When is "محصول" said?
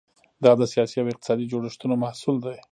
2.03-2.37